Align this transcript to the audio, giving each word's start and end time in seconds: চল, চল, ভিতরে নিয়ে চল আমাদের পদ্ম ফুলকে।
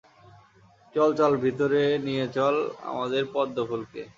চল, 0.95 1.09
চল, 1.15 1.33
ভিতরে 1.37 1.81
নিয়ে 1.97 2.25
চল 2.37 2.55
আমাদের 2.91 3.23
পদ্ম 3.33 3.57
ফুলকে। 3.69 4.03